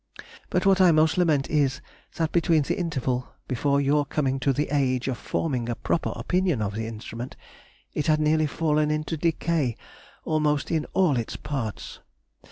[0.49, 1.79] But what I most lament is,
[2.15, 6.59] that between the interval before your coming to the age of forming a proper opinion
[6.59, 7.35] of the instrument,
[7.93, 9.77] it had nearly fallen into decay
[10.25, 11.99] almost in all its parts.